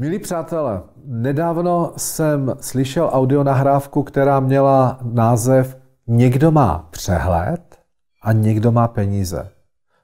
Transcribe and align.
Milí 0.00 0.18
přátelé, 0.18 0.82
nedávno 1.04 1.92
jsem 1.96 2.54
slyšel 2.60 3.10
audionahrávku, 3.12 4.02
která 4.02 4.40
měla 4.40 4.98
název 5.02 5.78
Někdo 6.06 6.50
má 6.50 6.88
přehled 6.90 7.78
a 8.22 8.32
někdo 8.32 8.72
má 8.72 8.88
peníze. 8.88 9.50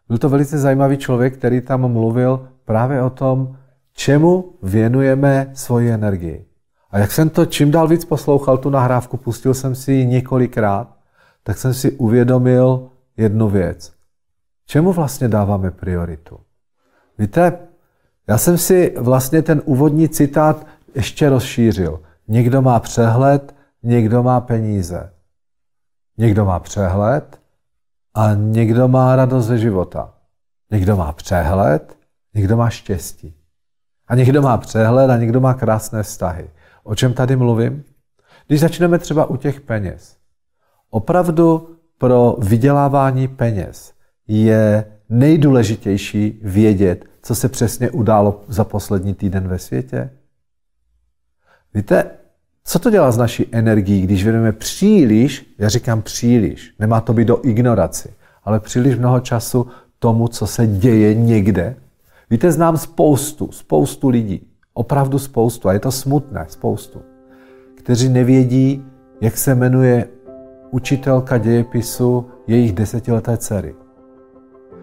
Byl 0.09 0.19
to 0.19 0.29
velice 0.29 0.59
zajímavý 0.59 0.96
člověk, 0.96 1.37
který 1.37 1.61
tam 1.61 1.93
mluvil 1.93 2.48
právě 2.64 3.03
o 3.03 3.11
tom, 3.11 3.57
čemu 3.93 4.55
věnujeme 4.62 5.51
svoji 5.55 5.91
energii. 5.91 6.47
A 6.91 6.99
jak 6.99 7.13
jsem 7.13 7.31
to 7.31 7.47
čím 7.47 7.71
dál 7.71 7.89
víc 7.89 8.05
poslouchal, 8.05 8.59
tu 8.59 8.71
nahrávku, 8.71 9.17
pustil 9.17 9.55
jsem 9.55 9.75
si 9.75 9.93
ji 9.93 10.07
několikrát, 10.07 10.97
tak 11.43 11.59
jsem 11.59 11.75
si 11.75 11.93
uvědomil 11.93 12.91
jednu 13.17 13.49
věc. 13.49 13.93
Čemu 14.67 14.93
vlastně 14.93 15.29
dáváme 15.29 15.71
prioritu? 15.71 16.39
Víte, 17.19 17.59
já 18.29 18.38
jsem 18.38 18.58
si 18.58 18.95
vlastně 18.98 19.43
ten 19.43 19.62
úvodní 19.64 20.08
citát 20.08 20.67
ještě 20.94 21.29
rozšířil. 21.29 22.00
Někdo 22.29 22.62
má 22.62 22.80
přehled, 22.80 23.54
někdo 23.82 24.22
má 24.22 24.40
peníze. 24.40 25.12
Někdo 26.18 26.44
má 26.44 26.61
přehled 26.61 27.40
a 28.14 28.34
někdo 28.34 28.89
má 28.89 29.17
radost 29.17 29.46
ze 29.46 29.58
života. 29.58 30.14
Někdo 30.70 30.96
má 30.96 31.12
přehled, 31.12 31.98
někdo 32.34 32.56
má 32.56 32.70
štěstí. 32.70 33.34
A 34.08 34.14
někdo 34.14 34.42
má 34.42 34.56
přehled 34.56 35.11
a 35.11 35.17
někdo 35.17 35.41
má 35.41 35.55
krásné 35.55 36.03
vztahy. 36.03 36.50
O 36.83 36.95
čem 36.95 37.12
tady 37.12 37.36
mluvím? 37.36 37.84
Když 38.47 38.61
začneme 38.61 38.98
třeba 38.98 39.25
u 39.25 39.36
těch 39.36 39.61
peněz. 39.61 40.17
Opravdu 40.91 41.77
pro 41.98 42.36
vydělávání 42.39 43.28
peněz 43.28 43.92
je 44.28 44.84
nejdůležitější 45.08 46.41
vědět, 46.42 47.05
co 47.27 47.34
se 47.34 47.48
přesně 47.48 47.91
událo 47.91 48.41
za 48.48 48.64
poslední 48.64 49.14
týden 49.14 49.48
ve 49.48 49.58
světě? 49.58 50.11
Víte, 51.75 52.11
co 52.64 52.78
to 52.78 52.91
dělá 52.91 53.11
s 53.11 53.17
naší 53.17 53.47
energií, 53.53 54.03
když 54.03 54.25
věnujeme 54.25 54.53
příliš, 54.53 55.55
já 55.59 55.69
říkám 55.69 56.03
příliš, 56.03 56.75
nemá 56.78 57.01
to 57.01 57.12
být 57.12 57.25
do 57.25 57.47
ignoraci, 57.47 58.14
ale 58.45 58.61
příliš 58.61 58.98
mnoho 58.98 59.20
času 59.20 59.67
tomu, 59.98 60.28
co 60.28 60.47
se 60.47 60.67
děje 60.67 61.14
někde? 61.14 61.77
Víte, 62.31 62.53
znám 62.53 62.77
spoustu, 62.77 63.53
spoustu 63.53 64.08
lidí, 64.08 64.47
opravdu 64.75 65.19
spoustu, 65.19 65.69
a 65.69 65.73
je 65.73 65.81
to 65.81 65.92
smutné, 65.92 66.47
spoustu, 66.48 67.03
kteří 67.75 68.08
nevědí, 68.08 68.84
jak 69.20 69.36
se 69.36 69.55
jmenuje 69.55 70.08
učitelka 70.70 71.39
dějepisu 71.39 72.27
jejich 72.47 72.73
desetileté 72.73 73.36
dcery. 73.36 73.75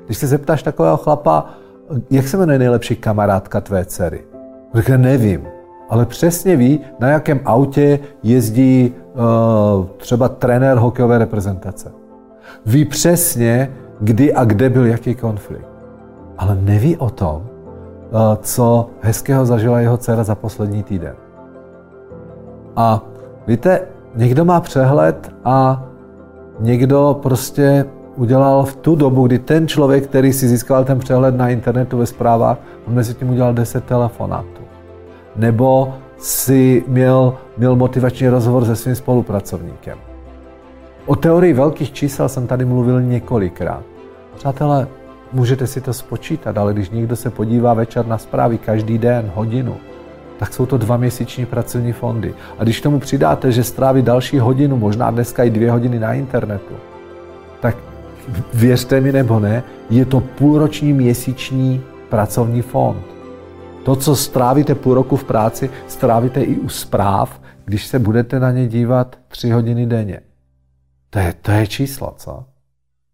Když 0.05 0.17
se 0.17 0.27
zeptáš 0.27 0.63
takového 0.63 0.97
chlapa, 0.97 1.62
jak 2.09 2.27
se 2.27 2.37
jmenuje 2.37 2.59
nejlepší 2.59 2.95
kamarádka 2.95 3.61
tvé 3.61 3.85
dcery? 3.85 4.23
Řekne, 4.73 4.97
nevím, 4.97 5.47
ale 5.89 6.05
přesně 6.05 6.55
ví, 6.55 6.79
na 6.99 7.07
jakém 7.07 7.39
autě 7.45 7.99
jezdí 8.23 8.93
uh, 9.13 9.85
třeba 9.97 10.29
trenér 10.29 10.77
hokejové 10.77 11.17
reprezentace. 11.17 11.91
Ví 12.65 12.85
přesně, 12.85 13.71
kdy 13.99 14.33
a 14.33 14.43
kde 14.43 14.69
byl 14.69 14.85
jaký 14.85 15.15
konflikt. 15.15 15.67
Ale 16.37 16.55
neví 16.55 16.97
o 16.97 17.09
tom, 17.09 17.35
uh, 17.35 17.45
co 18.41 18.89
hezkého 19.01 19.45
zažila 19.45 19.79
jeho 19.79 19.97
dcera 19.97 20.23
za 20.23 20.35
poslední 20.35 20.83
týden. 20.83 21.15
A 22.75 23.01
víte, 23.47 23.81
někdo 24.15 24.45
má 24.45 24.61
přehled 24.61 25.31
a 25.43 25.83
někdo 26.59 27.19
prostě 27.21 27.85
udělal 28.15 28.63
v 28.63 28.75
tu 28.75 28.95
dobu, 28.95 29.27
kdy 29.27 29.39
ten 29.39 29.67
člověk, 29.67 30.03
který 30.03 30.33
si 30.33 30.47
získal 30.47 30.83
ten 30.83 30.99
přehled 30.99 31.35
na 31.35 31.49
internetu 31.49 31.97
ve 31.97 32.05
zprávách, 32.05 32.57
on 32.87 32.93
mezi 32.93 33.13
tím 33.13 33.29
udělal 33.29 33.53
10 33.53 33.83
telefonátů. 33.83 34.63
Nebo 35.35 35.93
si 36.17 36.83
měl, 36.87 37.33
měl 37.57 37.75
motivační 37.75 38.27
rozhovor 38.27 38.65
se 38.65 38.75
svým 38.75 38.95
spolupracovníkem. 38.95 39.97
O 41.05 41.15
teorii 41.15 41.53
velkých 41.53 41.93
čísel 41.93 42.29
jsem 42.29 42.47
tady 42.47 42.65
mluvil 42.65 43.01
několikrát. 43.01 43.83
Přátelé, 44.35 44.87
můžete 45.33 45.67
si 45.67 45.81
to 45.81 45.93
spočítat, 45.93 46.57
ale 46.57 46.73
když 46.73 46.89
někdo 46.89 47.15
se 47.15 47.29
podívá 47.29 47.73
večer 47.73 48.07
na 48.07 48.17
zprávy 48.17 48.57
každý 48.57 48.97
den, 48.97 49.31
hodinu, 49.35 49.75
tak 50.39 50.53
jsou 50.53 50.65
to 50.65 50.77
dva 50.77 50.97
měsíční 50.97 51.45
pracovní 51.45 51.91
fondy. 51.91 52.33
A 52.59 52.63
když 52.63 52.81
tomu 52.81 52.99
přidáte, 52.99 53.51
že 53.51 53.63
stráví 53.63 54.01
další 54.01 54.39
hodinu, 54.39 54.77
možná 54.77 55.11
dneska 55.11 55.43
i 55.43 55.49
dvě 55.49 55.71
hodiny 55.71 55.99
na 55.99 56.13
internetu, 56.13 56.73
tak 57.61 57.77
věřte 58.53 59.01
mi 59.01 59.11
nebo 59.11 59.39
ne, 59.39 59.63
je 59.89 60.05
to 60.05 60.19
půlroční 60.19 60.93
měsíční 60.93 61.81
pracovní 62.09 62.61
fond. 62.61 63.03
To, 63.83 63.95
co 63.95 64.15
strávíte 64.15 64.75
půl 64.75 64.93
roku 64.93 65.15
v 65.15 65.23
práci, 65.23 65.69
strávíte 65.87 66.41
i 66.41 66.57
u 66.57 66.69
zpráv, 66.69 67.41
když 67.65 67.87
se 67.87 67.99
budete 67.99 68.39
na 68.39 68.51
ně 68.51 68.67
dívat 68.67 69.15
tři 69.27 69.51
hodiny 69.51 69.85
denně. 69.85 70.19
To 71.09 71.19
je, 71.19 71.33
to 71.41 71.51
je 71.51 71.67
číslo, 71.67 72.13
co? 72.17 72.45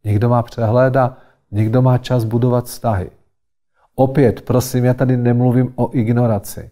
Někdo 0.04 0.30
má 0.30 0.44
přehled 0.44 0.96
a 0.96 1.18
někdo 1.52 1.82
má 1.82 1.98
čas 1.98 2.24
budovat 2.24 2.66
vztahy. 2.66 3.10
Opět, 3.96 4.42
prosím, 4.42 4.86
já 4.86 4.94
tady 4.94 5.18
nemluvím 5.18 5.74
o 5.76 5.90
ignoraci. 5.94 6.72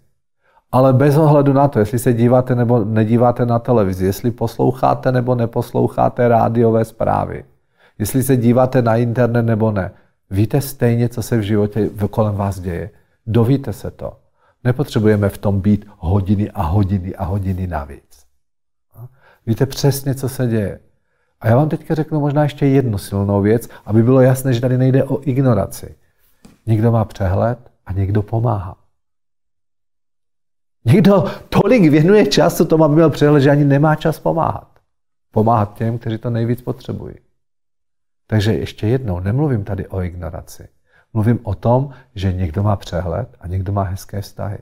Ale 0.72 0.94
bez 0.94 1.18
ohledu 1.18 1.54
na 1.54 1.68
to, 1.68 1.80
jestli 1.80 2.00
se 2.00 2.14
díváte 2.14 2.56
nebo 2.56 2.86
nedíváte 2.86 3.46
na 3.46 3.60
televizi, 3.60 4.06
jestli 4.06 4.32
posloucháte 4.32 5.12
nebo 5.12 5.36
neposloucháte 5.36 6.28
rádiové 6.28 6.86
zprávy, 6.86 7.44
jestli 8.00 8.24
se 8.24 8.38
díváte 8.38 8.82
na 8.82 8.96
internet 8.96 9.44
nebo 9.44 9.72
ne. 9.72 9.92
Víte 10.30 10.62
stejně, 10.62 11.10
co 11.10 11.22
se 11.22 11.38
v 11.38 11.42
životě 11.42 11.90
kolem 12.10 12.36
vás 12.36 12.60
děje. 12.60 12.90
Dovíte 13.28 13.74
se 13.74 13.92
to. 13.92 14.20
Nepotřebujeme 14.64 15.30
v 15.30 15.38
tom 15.38 15.62
být 15.62 15.86
hodiny 15.98 16.52
a 16.52 16.64
hodiny 16.64 17.16
a 17.16 17.24
hodiny 17.24 17.68
navíc. 17.68 18.26
Víte 19.46 19.66
přesně, 19.66 20.16
co 20.16 20.30
se 20.30 20.48
děje. 20.48 20.80
A 21.42 21.48
já 21.48 21.56
vám 21.56 21.70
teďka 21.70 21.96
řeknu 21.96 22.20
možná 22.20 22.44
ještě 22.44 22.66
jednu 22.66 22.98
silnou 22.98 23.42
věc, 23.42 23.70
aby 23.86 24.04
bylo 24.04 24.22
jasné, 24.22 24.54
že 24.54 24.62
tady 24.62 24.78
nejde 24.78 25.04
o 25.04 25.22
ignoraci. 25.30 25.96
Někdo 26.66 26.92
má 26.92 27.06
přehled 27.06 27.60
a 27.86 27.94
někdo 27.94 28.22
pomáhá. 28.22 28.76
Někdo 30.86 31.26
tolik 31.50 31.92
věnuje 31.92 32.26
času 32.26 32.66
tomu, 32.66 32.84
aby 32.84 32.96
měl 32.96 33.10
přehled, 33.10 33.42
že 33.42 33.52
ani 33.52 33.66
nemá 33.66 33.96
čas 33.96 34.20
pomáhat. 34.20 34.68
Pomáhat 35.32 35.78
těm, 35.78 35.98
kteří 35.98 36.18
to 36.18 36.30
nejvíc 36.30 36.62
potřebují. 36.62 37.16
Takže 38.28 38.54
ještě 38.54 38.88
jednou, 38.88 39.20
nemluvím 39.20 39.64
tady 39.64 39.88
o 39.88 40.02
ignoraci. 40.02 40.68
Mluvím 41.14 41.40
o 41.44 41.56
tom, 41.56 41.90
že 42.16 42.34
někdo 42.34 42.64
má 42.64 42.76
přehled 42.76 43.30
a 43.40 43.48
někdo 43.48 43.74
má 43.74 43.84
hezké 43.84 44.22
vztahy. 44.22 44.58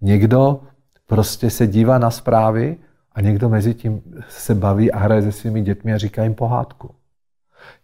Někdo 0.00 0.60
prostě 1.06 1.50
se 1.50 1.66
dívá 1.66 1.98
na 1.98 2.10
zprávy 2.10 2.76
a 3.12 3.20
někdo 3.20 3.48
mezi 3.48 3.74
tím 3.74 4.02
se 4.28 4.54
baví 4.54 4.92
a 4.92 4.98
hraje 4.98 5.22
se 5.22 5.32
svými 5.32 5.62
dětmi 5.62 5.94
a 5.94 5.98
říká 5.98 6.22
jim 6.22 6.34
pohádku. 6.34 6.94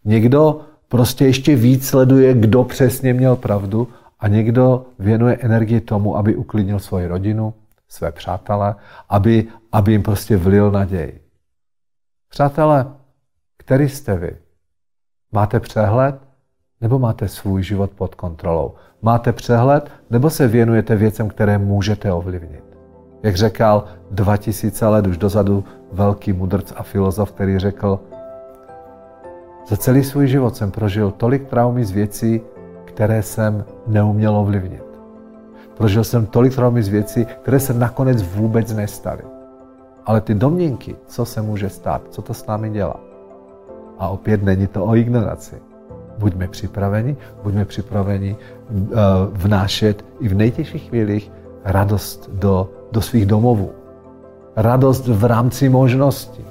Někdo 0.04 0.60
prostě 0.88 1.26
ještě 1.26 1.56
víc 1.56 1.88
sleduje, 1.88 2.34
kdo 2.34 2.64
přesně 2.64 3.14
měl 3.14 3.36
pravdu 3.36 3.88
a 4.19 4.28
někdo 4.28 4.86
věnuje 4.98 5.36
energii 5.36 5.80
tomu, 5.80 6.16
aby 6.16 6.36
uklidnil 6.36 6.78
svoji 6.78 7.06
rodinu, 7.06 7.54
své 7.88 8.12
přátele, 8.12 8.74
aby, 9.08 9.48
aby 9.72 9.92
jim 9.92 10.02
prostě 10.02 10.36
vlil 10.36 10.70
naději. 10.70 11.24
Přátelé, 12.28 12.86
který 13.56 13.88
jste 13.88 14.16
vy? 14.16 14.36
Máte 15.32 15.60
přehled 15.60 16.16
nebo 16.80 16.98
máte 16.98 17.28
svůj 17.28 17.62
život 17.62 17.91
pod 17.91 18.14
kontrolou? 18.14 18.74
Máte 19.02 19.32
přehled 19.32 19.91
nebo 20.10 20.30
se 20.30 20.48
věnujete 20.48 20.96
věcem, 20.96 21.28
které 21.28 21.58
můžete 21.58 22.12
ovlivnit? 22.12 22.64
Jak 23.22 23.36
řekl 23.36 23.84
2000 24.10 24.86
let 24.86 25.06
už 25.06 25.19
dozadu 25.19 25.64
velký 25.92 26.32
mudrc 26.32 26.72
a 26.76 26.82
filozof, 26.82 27.32
který 27.32 27.58
řekl, 27.58 28.00
za 29.69 29.76
celý 29.76 30.04
svůj 30.04 30.28
život 30.28 30.56
jsem 30.56 30.70
prožil 30.70 31.10
tolik 31.10 31.48
traumy 31.48 31.84
z 31.84 31.90
věcí, 31.90 32.40
které 32.84 33.22
jsem 33.22 33.64
neuměl 33.86 34.36
ovlivnit. 34.36 34.84
Prožil 35.76 36.05
jsem 36.05 36.26
tolik 36.26 36.55
traumy 36.55 36.82
z 36.82 36.88
věcí, 36.88 37.26
které 37.43 37.60
se 37.60 37.75
nakonec 37.75 38.22
vůbec 38.22 38.72
nestaly. 38.72 39.22
Ale 40.06 40.20
ty 40.20 40.34
domněnky, 40.34 40.96
co 41.06 41.25
se 41.25 41.43
může 41.43 41.69
stát, 41.69 42.02
co 42.10 42.22
to 42.22 42.34
s 42.34 42.46
námi 42.46 42.70
dělá, 42.70 43.09
a 44.00 44.08
opět 44.08 44.43
není 44.43 44.67
to 44.67 44.85
o 44.85 44.97
ignoraci. 44.97 45.56
Buďme 46.19 46.49
připraveni, 46.49 47.17
buďme 47.43 47.64
připraveni 47.64 48.37
uh, 48.70 48.97
vnášet 49.32 50.05
i 50.20 50.29
v 50.29 50.35
nejtěžších 50.35 50.88
chvílích 50.88 51.32
radost 51.64 52.31
do, 52.32 52.69
do 52.93 53.00
svých 53.00 53.26
domovů. 53.26 53.70
Radost 54.56 55.08
v 55.08 55.25
rámci 55.25 55.69
možností. 55.69 56.44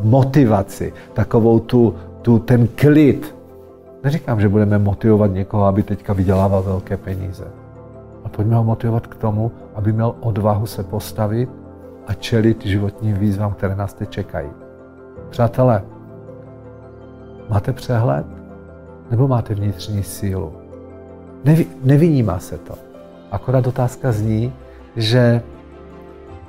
Motivaci, 0.00 0.92
takovou 1.12 1.58
tu, 1.58 1.94
tu 2.22 2.38
ten 2.38 2.68
klid. 2.74 3.34
Neříkám, 4.04 4.40
že 4.40 4.48
budeme 4.48 4.78
motivovat 4.78 5.32
někoho, 5.32 5.64
aby 5.64 5.82
teďka 5.82 6.12
vydělával 6.12 6.62
velké 6.62 6.96
peníze. 6.96 7.44
A 8.24 8.28
pojďme 8.28 8.56
ho 8.56 8.64
motivovat 8.64 9.06
k 9.06 9.14
tomu, 9.14 9.52
aby 9.74 9.92
měl 9.92 10.14
odvahu 10.20 10.66
se 10.66 10.82
postavit 10.82 11.50
a 12.06 12.14
čelit 12.14 12.66
životním 12.66 13.16
výzvám, 13.16 13.52
které 13.52 13.76
nás 13.76 13.94
teď 13.94 14.10
čekají. 14.10 14.48
Přátelé, 15.30 15.82
Máte 17.50 17.72
přehled? 17.72 18.26
Nebo 19.10 19.28
máte 19.28 19.54
vnitřní 19.54 20.02
sílu? 20.02 20.52
Nevi, 21.44 21.66
nevynímá 21.82 22.38
se 22.38 22.58
to. 22.58 22.74
Akorát 23.30 23.66
otázka 23.66 24.12
zní, 24.12 24.52
že 24.96 25.42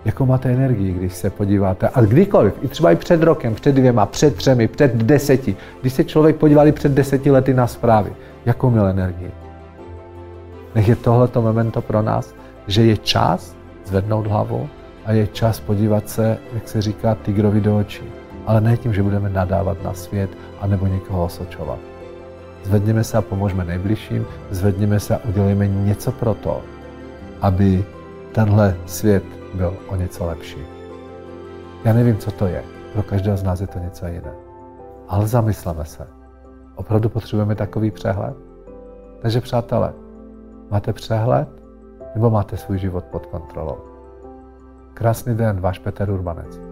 jakou 0.05 0.25
máte 0.25 0.49
energii, 0.49 0.93
když 0.93 1.13
se 1.13 1.29
podíváte, 1.29 1.89
a 1.93 2.01
kdykoliv, 2.01 2.53
i 2.61 2.67
třeba 2.67 2.91
i 2.91 2.95
před 2.95 3.23
rokem, 3.23 3.55
před 3.55 3.75
dvěma, 3.75 4.05
před 4.05 4.35
třemi, 4.35 4.67
před 4.67 4.95
deseti, 4.95 5.55
když 5.81 5.93
se 5.93 6.03
člověk 6.03 6.35
podívali 6.35 6.71
před 6.71 6.91
deseti 6.91 7.31
lety 7.31 7.53
na 7.53 7.67
zprávy, 7.67 8.13
jakou 8.45 8.69
měl 8.69 8.87
energii. 8.87 9.31
Nech 10.75 10.87
je 10.87 10.95
tohleto 10.95 11.41
memento 11.41 11.81
pro 11.81 12.01
nás, 12.01 12.35
že 12.67 12.85
je 12.85 12.97
čas 12.97 13.55
zvednout 13.85 14.27
hlavu 14.27 14.69
a 15.05 15.11
je 15.11 15.27
čas 15.27 15.59
podívat 15.59 16.09
se, 16.09 16.37
jak 16.53 16.67
se 16.67 16.81
říká, 16.81 17.15
tigrovi 17.15 17.61
do 17.61 17.77
očí. 17.77 18.20
Ale 18.45 18.61
ne 18.61 18.77
tím, 18.77 18.93
že 18.93 19.03
budeme 19.03 19.29
nadávat 19.29 19.83
na 19.83 19.93
svět 19.93 20.29
anebo 20.59 20.87
někoho 20.87 21.25
osočovat. 21.25 21.79
Zvedněme 22.63 23.03
se 23.03 23.17
a 23.17 23.21
pomožme 23.21 23.65
nejbližším, 23.65 24.25
zvedněme 24.51 24.99
se 24.99 25.15
a 25.15 25.19
udělejme 25.29 25.67
něco 25.67 26.11
pro 26.11 26.33
to, 26.33 26.61
aby 27.41 27.85
tenhle 28.31 28.77
svět 28.85 29.23
byl 29.53 29.77
o 29.87 29.95
něco 29.95 30.25
lepší. 30.25 30.59
Já 31.85 31.93
nevím, 31.93 32.17
co 32.17 32.31
to 32.31 32.47
je. 32.47 32.63
Pro 32.93 33.03
každého 33.03 33.37
z 33.37 33.43
nás 33.43 33.61
je 33.61 33.67
to 33.67 33.79
něco 33.79 34.07
jiné. 34.07 34.31
Ale 35.07 35.27
zamysleme 35.27 35.85
se. 35.85 36.07
Opravdu 36.75 37.09
potřebujeme 37.09 37.55
takový 37.55 37.91
přehled? 37.91 38.35
Takže 39.21 39.41
přátelé, 39.41 39.93
máte 40.71 40.93
přehled 40.93 41.49
nebo 42.15 42.29
máte 42.29 42.57
svůj 42.57 42.77
život 42.77 43.05
pod 43.05 43.25
kontrolou? 43.25 43.77
Krásný 44.93 45.35
den, 45.35 45.61
váš 45.61 45.79
Petr 45.79 46.09
Urbanec. 46.09 46.70